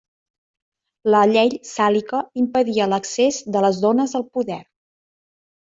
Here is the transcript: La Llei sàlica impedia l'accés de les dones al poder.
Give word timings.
La 1.15 1.19
Llei 1.31 1.51
sàlica 1.73 2.23
impedia 2.45 2.89
l'accés 2.95 3.39
de 3.57 3.63
les 3.67 3.83
dones 3.87 4.19
al 4.23 4.29
poder. 4.39 4.63